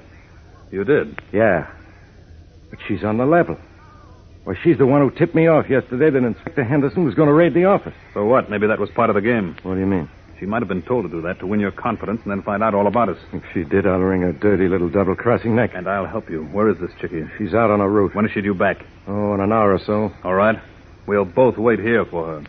You 0.70 0.84
did? 0.84 1.18
Yeah. 1.32 1.66
But 2.70 2.78
she's 2.86 3.02
on 3.02 3.16
the 3.16 3.26
level. 3.26 3.56
Well, 4.46 4.56
she's 4.62 4.78
the 4.78 4.86
one 4.86 5.00
who 5.00 5.10
tipped 5.10 5.34
me 5.34 5.48
off 5.48 5.68
yesterday 5.68 6.08
that 6.08 6.24
Inspector 6.24 6.62
Henderson 6.62 7.04
was 7.04 7.16
going 7.16 7.26
to 7.26 7.34
raid 7.34 7.52
the 7.52 7.64
office. 7.64 7.94
So 8.14 8.24
what? 8.26 8.48
Maybe 8.48 8.68
that 8.68 8.78
was 8.78 8.88
part 8.90 9.10
of 9.10 9.14
the 9.16 9.20
game. 9.20 9.56
What 9.64 9.74
do 9.74 9.80
you 9.80 9.86
mean? 9.86 10.08
She 10.38 10.46
might 10.46 10.62
have 10.62 10.68
been 10.68 10.82
told 10.82 11.04
to 11.04 11.10
do 11.10 11.20
that 11.22 11.40
to 11.40 11.48
win 11.48 11.58
your 11.58 11.72
confidence 11.72 12.20
and 12.22 12.30
then 12.30 12.42
find 12.42 12.62
out 12.62 12.72
all 12.72 12.86
about 12.86 13.08
us. 13.08 13.16
If 13.32 13.42
she 13.52 13.64
did, 13.64 13.88
I'll 13.88 13.98
wring 13.98 14.22
her 14.22 14.32
dirty 14.32 14.68
little 14.68 14.88
double-crossing 14.88 15.56
neck. 15.56 15.72
And 15.74 15.88
I'll 15.88 16.06
help 16.06 16.30
you. 16.30 16.44
Where 16.44 16.68
is 16.68 16.78
this 16.78 16.92
chickie? 17.00 17.24
She's 17.38 17.54
out 17.54 17.72
on 17.72 17.80
a 17.80 17.88
route. 17.88 18.14
When 18.14 18.24
is 18.24 18.30
she 18.30 18.40
due 18.40 18.54
back? 18.54 18.76
Oh, 19.08 19.34
in 19.34 19.40
an 19.40 19.50
hour 19.50 19.74
or 19.74 19.80
so. 19.84 20.12
All 20.22 20.34
right. 20.34 20.56
We'll 21.08 21.24
both 21.24 21.58
wait 21.58 21.80
here 21.80 22.04
for 22.04 22.26
her. 22.26 22.44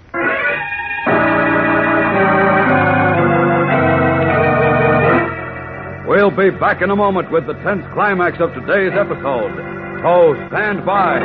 We'll 6.08 6.30
be 6.30 6.52
back 6.52 6.84
in 6.84 6.92
a 6.92 6.96
moment 6.96 7.32
with 7.32 7.48
the 7.48 7.54
tense 7.64 7.84
climax 7.94 8.38
of 8.40 8.54
today's 8.54 8.94
episode. 8.94 9.87
So 10.04 10.36
stand 10.50 10.86
by. 10.86 11.20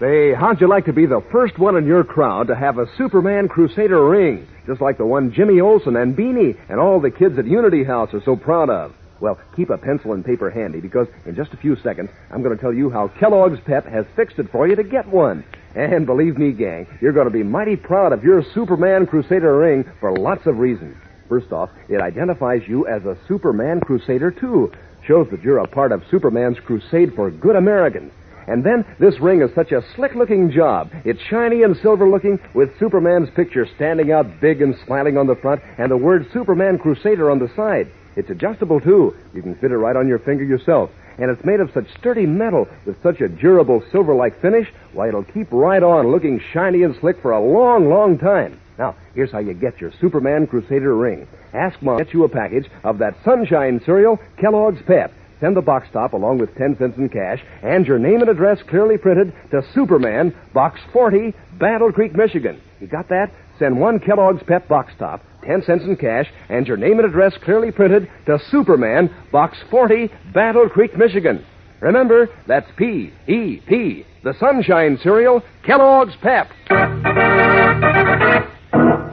Say, 0.00 0.32
how'd 0.32 0.60
you 0.60 0.68
like 0.68 0.86
to 0.86 0.92
be 0.94 1.04
the 1.04 1.22
first 1.30 1.58
one 1.58 1.76
in 1.76 1.86
your 1.86 2.02
crowd 2.02 2.46
to 2.46 2.56
have 2.56 2.78
a 2.78 2.86
Superman 2.96 3.48
Crusader 3.48 4.08
ring, 4.08 4.48
just 4.66 4.80
like 4.80 4.96
the 4.96 5.04
one 5.04 5.30
Jimmy 5.32 5.60
Olsen 5.60 5.96
and 5.96 6.16
Beanie 6.16 6.58
and 6.70 6.80
all 6.80 6.98
the 6.98 7.10
kids 7.10 7.38
at 7.38 7.46
Unity 7.46 7.84
House 7.84 8.08
are 8.14 8.22
so 8.24 8.36
proud 8.36 8.70
of? 8.70 8.94
Well, 9.20 9.38
keep 9.54 9.68
a 9.68 9.76
pencil 9.76 10.14
and 10.14 10.24
paper 10.24 10.50
handy 10.50 10.80
because 10.80 11.06
in 11.26 11.36
just 11.36 11.52
a 11.52 11.58
few 11.58 11.76
seconds, 11.76 12.08
I'm 12.30 12.42
going 12.42 12.56
to 12.56 12.60
tell 12.60 12.72
you 12.72 12.88
how 12.88 13.08
Kellogg's 13.08 13.60
Pep 13.66 13.86
has 13.86 14.06
fixed 14.16 14.38
it 14.38 14.50
for 14.50 14.66
you 14.66 14.76
to 14.76 14.82
get 14.82 15.06
one. 15.06 15.44
And 15.74 16.06
believe 16.06 16.38
me, 16.38 16.52
gang, 16.52 16.86
you're 17.02 17.12
going 17.12 17.26
to 17.26 17.30
be 17.30 17.42
mighty 17.42 17.76
proud 17.76 18.14
of 18.14 18.24
your 18.24 18.42
Superman 18.54 19.06
Crusader 19.06 19.58
ring 19.58 19.84
for 20.00 20.16
lots 20.16 20.46
of 20.46 20.56
reasons. 20.56 20.96
First 21.28 21.52
off, 21.52 21.68
it 21.90 22.00
identifies 22.00 22.62
you 22.66 22.86
as 22.88 23.04
a 23.04 23.18
Superman 23.28 23.80
Crusader, 23.80 24.30
too. 24.30 24.72
Shows 25.10 25.26
that 25.32 25.42
you're 25.42 25.58
a 25.58 25.66
part 25.66 25.90
of 25.90 26.04
Superman's 26.08 26.60
crusade 26.64 27.14
for 27.16 27.32
good 27.32 27.56
Americans. 27.56 28.12
And 28.46 28.62
then 28.62 28.84
this 29.00 29.18
ring 29.18 29.42
is 29.42 29.50
such 29.56 29.72
a 29.72 29.82
slick 29.96 30.14
looking 30.14 30.52
job. 30.52 30.88
It's 31.04 31.20
shiny 31.22 31.64
and 31.64 31.76
silver 31.82 32.08
looking 32.08 32.38
with 32.54 32.78
Superman's 32.78 33.28
picture 33.30 33.66
standing 33.74 34.12
out 34.12 34.40
big 34.40 34.62
and 34.62 34.72
smiling 34.86 35.18
on 35.18 35.26
the 35.26 35.34
front 35.34 35.62
and 35.78 35.90
the 35.90 35.96
word 35.96 36.28
Superman 36.32 36.78
Crusader 36.78 37.28
on 37.28 37.40
the 37.40 37.50
side. 37.56 37.90
It's 38.14 38.30
adjustable 38.30 38.78
too. 38.78 39.16
You 39.34 39.42
can 39.42 39.56
fit 39.56 39.72
it 39.72 39.78
right 39.78 39.96
on 39.96 40.06
your 40.06 40.20
finger 40.20 40.44
yourself. 40.44 40.90
And 41.18 41.28
it's 41.28 41.44
made 41.44 41.58
of 41.58 41.72
such 41.74 41.92
sturdy 41.98 42.24
metal 42.24 42.68
with 42.86 43.02
such 43.02 43.20
a 43.20 43.28
durable 43.28 43.82
silver 43.90 44.14
like 44.14 44.40
finish, 44.40 44.68
why 44.92 45.08
it'll 45.08 45.24
keep 45.24 45.50
right 45.50 45.82
on 45.82 46.12
looking 46.12 46.40
shiny 46.52 46.84
and 46.84 46.94
slick 47.00 47.20
for 47.20 47.32
a 47.32 47.44
long, 47.44 47.90
long 47.90 48.16
time. 48.16 48.60
Now, 48.80 48.96
here's 49.14 49.30
how 49.30 49.40
you 49.40 49.52
get 49.52 49.78
your 49.78 49.92
Superman 50.00 50.46
Crusader 50.46 50.96
ring. 50.96 51.28
Ask 51.52 51.82
Mom 51.82 51.98
to 51.98 52.04
get 52.06 52.14
you 52.14 52.24
a 52.24 52.30
package 52.30 52.64
of 52.82 52.96
that 52.96 53.14
Sunshine 53.26 53.78
cereal, 53.84 54.18
Kellogg's 54.40 54.80
Pep. 54.86 55.12
Send 55.38 55.54
the 55.54 55.60
box 55.60 55.88
top 55.92 56.14
along 56.14 56.38
with 56.38 56.54
10 56.56 56.78
cents 56.78 56.96
in 56.96 57.10
cash 57.10 57.44
and 57.62 57.86
your 57.86 57.98
name 57.98 58.22
and 58.22 58.30
address 58.30 58.58
clearly 58.70 58.96
printed 58.96 59.34
to 59.50 59.62
Superman, 59.74 60.34
Box 60.54 60.80
40, 60.94 61.34
Battle 61.58 61.92
Creek, 61.92 62.16
Michigan. 62.16 62.58
You 62.80 62.86
got 62.86 63.10
that? 63.10 63.30
Send 63.58 63.78
one 63.78 64.00
Kellogg's 64.00 64.42
Pep 64.44 64.66
box 64.66 64.94
top, 64.98 65.22
10 65.44 65.62
cents 65.64 65.84
in 65.84 65.96
cash, 65.96 66.32
and 66.48 66.66
your 66.66 66.78
name 66.78 66.98
and 67.00 67.06
address 67.06 67.34
clearly 67.44 67.70
printed 67.70 68.10
to 68.24 68.38
Superman, 68.50 69.14
Box 69.30 69.58
40, 69.70 70.10
Battle 70.32 70.70
Creek, 70.70 70.96
Michigan. 70.96 71.44
Remember, 71.80 72.30
that's 72.46 72.70
P-E-P, 72.78 74.06
the 74.24 74.34
Sunshine 74.40 74.98
Cereal, 75.02 75.42
Kellogg's 75.66 76.16
Pep. 76.22 76.48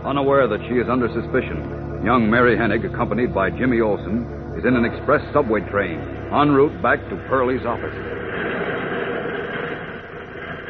Unaware 0.08 0.48
that 0.48 0.62
she 0.72 0.80
is 0.80 0.88
under 0.88 1.12
suspicion, 1.12 1.60
young 2.00 2.32
Mary 2.32 2.56
Hennig, 2.56 2.88
accompanied 2.88 3.36
by 3.36 3.50
Jimmy 3.52 3.82
Olsen, 3.82 4.24
is 4.56 4.64
in 4.64 4.80
an 4.80 4.88
express 4.88 5.20
subway 5.34 5.60
train 5.68 6.00
en 6.32 6.56
route 6.56 6.82
back 6.82 7.04
to 7.12 7.20
Pearlie's 7.28 7.68
office. 7.68 7.92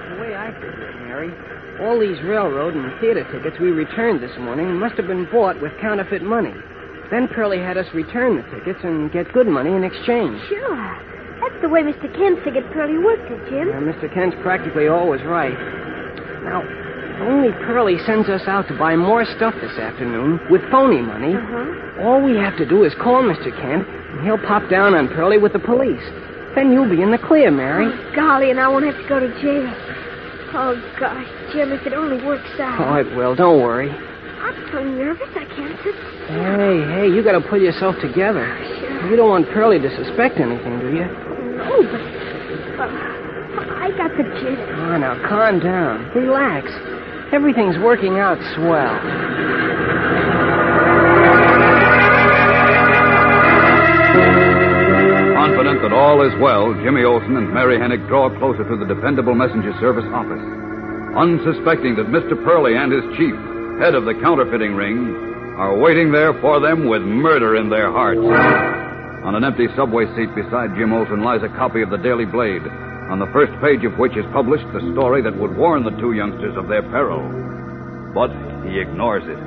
The 0.09 0.17
way 0.17 0.33
I 0.33 0.49
figure 0.57 0.89
it, 0.89 0.97
Mary, 1.05 1.29
all 1.85 2.01
these 2.01 2.17
railroad 2.25 2.73
and 2.73 2.89
theater 2.99 3.29
tickets 3.29 3.61
we 3.61 3.69
returned 3.69 4.25
this 4.25 4.33
morning 4.39 4.73
must 4.73 4.97
have 4.97 5.05
been 5.05 5.29
bought 5.29 5.61
with 5.61 5.71
counterfeit 5.79 6.23
money. 6.23 6.55
Then 7.11 7.27
Pearlie 7.29 7.61
had 7.61 7.77
us 7.77 7.85
return 7.93 8.37
the 8.41 8.43
tickets 8.57 8.79
and 8.81 9.11
get 9.13 9.31
good 9.33 9.45
money 9.45 9.69
in 9.69 9.83
exchange. 9.83 10.41
Sure. 10.49 10.97
That's 11.45 11.61
the 11.61 11.69
way 11.69 11.85
Mr. 11.85 12.09
Kent 12.17 12.41
figured 12.43 12.65
Pearlie 12.73 12.97
worked 12.97 13.29
it, 13.29 13.37
Jim. 13.53 13.69
Now, 13.69 13.85
Mr. 13.85 14.11
Kent's 14.11 14.35
practically 14.41 14.87
always 14.87 15.21
right. 15.21 15.53
Now, 16.41 16.65
only 17.21 17.51
Pearlie 17.65 17.97
sends 18.05 18.29
us 18.29 18.41
out 18.47 18.67
to 18.67 18.77
buy 18.77 18.95
more 18.95 19.25
stuff 19.25 19.53
this 19.61 19.77
afternoon 19.77 20.39
with 20.49 20.61
phony 20.69 21.01
money. 21.01 21.35
Uh-huh. 21.35 22.03
All 22.03 22.21
we 22.21 22.35
have 22.37 22.57
to 22.57 22.65
do 22.65 22.83
is 22.83 22.93
call 22.95 23.23
Mr. 23.23 23.49
Kent, 23.61 23.87
and 23.87 24.23
he'll 24.23 24.37
pop 24.37 24.69
down 24.69 24.93
on 24.93 25.07
Pearlie 25.09 25.37
with 25.37 25.53
the 25.53 25.59
police. 25.59 26.03
Then 26.55 26.71
you'll 26.71 26.89
be 26.89 27.01
in 27.01 27.11
the 27.11 27.17
clear, 27.17 27.51
Mary. 27.51 27.85
Oh, 27.85 28.15
golly, 28.15 28.49
and 28.49 28.59
I 28.59 28.67
won't 28.67 28.85
have 28.85 28.97
to 28.97 29.07
go 29.07 29.19
to 29.19 29.29
jail. 29.41 29.69
Oh, 30.53 30.73
gosh, 30.99 31.27
Jim, 31.53 31.71
if 31.71 31.85
it 31.85 31.93
only 31.93 32.23
works 32.25 32.49
out. 32.59 32.79
Oh, 32.81 32.95
it 32.95 33.15
will. 33.15 33.35
Don't 33.35 33.61
worry. 33.61 33.91
I'm 33.91 34.55
so 34.71 34.83
nervous 34.83 35.29
I 35.35 35.45
can't 35.45 35.77
sit 35.83 35.93
still. 35.93 36.33
Hey, 36.33 36.81
hey, 36.97 37.07
you 37.13 37.23
gotta 37.23 37.41
pull 37.41 37.61
yourself 37.61 37.95
together. 38.01 38.47
Sure. 38.79 39.09
You 39.09 39.15
don't 39.15 39.29
want 39.29 39.45
Pearlie 39.49 39.79
to 39.79 39.89
suspect 39.95 40.39
anything, 40.39 40.79
do 40.79 40.89
you? 40.97 41.05
No, 41.05 41.83
but, 42.77 42.89
but 43.55 43.69
I 43.69 43.91
got 43.97 44.11
the 44.17 44.23
jitters. 44.41 44.77
Oh, 44.81 44.97
now 44.97 45.19
calm 45.27 45.59
down. 45.59 46.09
Relax. 46.15 46.69
Everything's 47.33 47.77
working 47.79 48.19
out 48.19 48.37
swell. 48.55 48.95
Confident 55.35 55.81
that 55.81 55.91
all 55.91 56.23
is 56.25 56.33
well, 56.39 56.73
Jimmy 56.83 57.03
Olsen 57.03 57.35
and 57.35 57.53
Mary 57.53 57.77
Hennig 57.77 58.07
draw 58.07 58.29
closer 58.39 58.63
to 58.63 58.77
the 58.77 58.85
dependable 58.85 59.35
messenger 59.35 59.73
service 59.79 60.07
office. 60.15 60.39
Unsuspecting 61.19 61.95
that 61.95 62.07
Mr. 62.07 62.41
Pearlie 62.43 62.77
and 62.77 62.91
his 62.91 63.03
chief, 63.17 63.35
head 63.83 63.93
of 63.93 64.05
the 64.05 64.15
counterfeiting 64.23 64.75
ring, 64.75 65.11
are 65.57 65.77
waiting 65.77 66.11
there 66.11 66.33
for 66.39 66.59
them 66.61 66.87
with 66.87 67.01
murder 67.01 67.57
in 67.57 67.69
their 67.69 67.91
hearts. 67.91 68.21
On 68.23 69.35
an 69.35 69.43
empty 69.43 69.67
subway 69.75 70.05
seat 70.15 70.33
beside 70.33 70.75
Jim 70.77 70.93
Olsen 70.93 71.21
lies 71.23 71.43
a 71.43 71.49
copy 71.49 71.81
of 71.81 71.89
the 71.89 71.97
Daily 71.97 72.25
Blade, 72.25 72.63
on 73.09 73.19
the 73.19 73.31
first 73.31 73.53
page 73.63 73.83
of 73.87 73.97
which 73.97 74.17
is 74.17 74.25
published 74.33 74.67
the 74.75 74.83
story 74.91 75.21
that 75.23 75.37
would 75.39 75.55
warn 75.55 75.83
the 75.83 75.95
two 75.99 76.11
youngsters 76.11 76.57
of 76.57 76.67
their 76.67 76.83
peril. 76.91 77.23
But 78.11 78.31
he 78.67 78.79
ignores 78.79 79.23
it. 79.23 79.39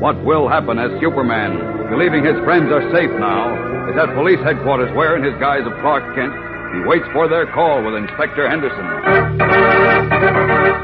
What 0.00 0.18
will 0.24 0.48
happen 0.48 0.78
as 0.78 0.90
Superman, 1.00 1.56
believing 1.88 2.24
his 2.24 2.36
friends 2.44 2.68
are 2.72 2.82
safe 2.92 3.12
now, 3.16 3.54
is 3.88 3.96
at 3.96 4.12
police 4.14 4.40
headquarters 4.44 4.94
where, 4.96 5.16
in 5.16 5.24
his 5.24 5.38
guise 5.40 5.64
of 5.64 5.72
Clark 5.80 6.02
Kent, 6.14 6.34
he 6.74 6.80
waits 6.88 7.06
for 7.12 7.28
their 7.28 7.46
call 7.52 7.84
with 7.84 7.94
Inspector 7.94 8.42
Henderson. 8.48 8.86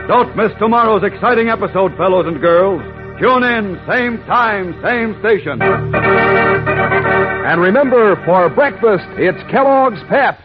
Don't 0.07 0.37
miss 0.37 0.53
tomorrow's 0.59 1.03
exciting 1.03 1.49
episode, 1.49 1.97
fellows 1.97 2.27
and 2.27 2.41
girls. 2.41 2.81
Tune 3.21 3.43
in, 3.43 3.81
same 3.89 4.19
time, 4.25 4.79
same 4.85 5.19
station. 5.21 5.61
And 7.49 7.61
remember, 7.61 8.17
for 8.25 8.49
breakfast, 8.51 9.07
it's 9.17 9.43
Kellogg's 9.51 10.01
Pep. 10.09 10.39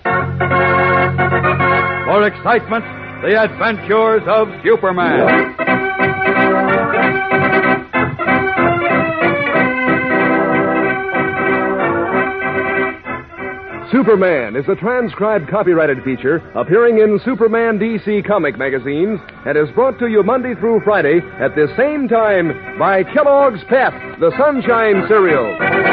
For 1.18 2.28
excitement, 2.28 2.86
the 3.24 3.42
adventures 3.42 4.24
of 4.28 4.48
Superman. 4.64 5.54
Superman 13.94 14.56
is 14.56 14.66
a 14.68 14.76
transcribed 14.76 15.50
copyrighted 15.50 16.04
feature 16.04 16.38
appearing 16.56 16.98
in 16.98 17.20
Superman 17.24 17.78
DC 17.78 18.26
comic 18.28 18.58
magazines 18.58 19.20
and 19.46 19.56
is 19.56 19.70
brought 19.76 20.00
to 20.00 20.08
you 20.08 20.24
Monday 20.24 20.56
through 20.56 20.82
Friday 20.84 21.22
at 21.40 21.54
the 21.54 21.72
same 21.78 22.08
time 22.08 22.80
by 22.80 23.04
Kellogg's 23.04 23.64
Pep, 23.70 23.94
the 24.20 24.32
Sunshine 24.36 25.06
Cereal. 25.08 25.93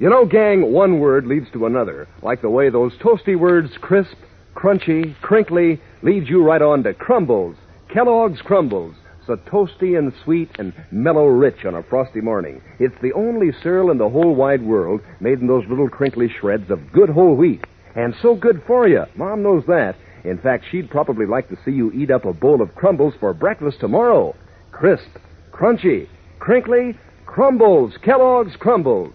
You 0.00 0.08
know, 0.10 0.24
gang, 0.24 0.72
one 0.72 0.98
word 0.98 1.26
leads 1.26 1.50
to 1.52 1.66
another, 1.66 2.08
like 2.22 2.40
the 2.40 2.48
way 2.48 2.70
those 2.70 2.94
toasty 2.94 3.38
words 3.38 3.70
crisp, 3.82 4.16
crunchy, 4.56 5.14
crinkly 5.20 5.78
leads 6.02 6.28
you 6.28 6.42
right 6.42 6.62
on 6.62 6.82
to 6.84 6.94
crumbles. 6.94 7.54
Kellogg's 7.92 8.40
Crumbles 8.40 8.94
so 9.26 9.36
toasty 9.36 9.98
and 9.98 10.12
sweet 10.24 10.48
and 10.58 10.72
mellow 10.90 11.26
rich 11.26 11.64
on 11.64 11.74
a 11.74 11.82
frosty 11.82 12.20
morning. 12.20 12.60
It's 12.78 12.94
the 13.02 13.12
only 13.12 13.50
cereal 13.62 13.90
in 13.90 13.98
the 13.98 14.08
whole 14.08 14.34
wide 14.34 14.62
world 14.62 15.02
made 15.20 15.40
in 15.40 15.46
those 15.46 15.68
little 15.68 15.88
crinkly 15.88 16.28
shreds 16.40 16.70
of 16.70 16.92
good 16.92 17.10
whole 17.10 17.36
wheat. 17.36 17.64
And 17.94 18.14
so 18.22 18.34
good 18.34 18.62
for 18.66 18.88
you. 18.88 19.04
Mom 19.16 19.42
knows 19.42 19.64
that. 19.66 19.96
In 20.24 20.38
fact, 20.38 20.64
she'd 20.70 20.90
probably 20.90 21.26
like 21.26 21.48
to 21.50 21.58
see 21.64 21.70
you 21.70 21.92
eat 21.92 22.10
up 22.10 22.24
a 22.24 22.32
bowl 22.32 22.60
of 22.62 22.74
crumbles 22.74 23.14
for 23.20 23.32
breakfast 23.34 23.80
tomorrow. 23.80 24.34
Crisp, 24.72 25.18
crunchy, 25.52 26.08
crinkly, 26.38 26.96
crumbles, 27.26 27.94
Kellogg's 28.02 28.56
Crumbles. 28.56 29.12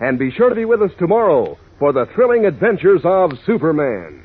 And 0.00 0.18
be 0.18 0.30
sure 0.30 0.48
to 0.48 0.54
be 0.54 0.64
with 0.64 0.82
us 0.82 0.90
tomorrow 0.98 1.58
for 1.78 1.92
the 1.92 2.06
thrilling 2.14 2.46
adventures 2.46 3.02
of 3.04 3.32
Superman. 3.46 4.24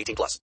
18 0.01 0.15
plus. 0.15 0.39